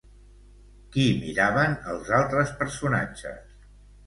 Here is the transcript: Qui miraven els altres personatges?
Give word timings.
Qui 0.95 1.03
miraven 1.23 1.75
els 1.93 2.09
altres 2.21 2.55
personatges? 2.63 3.55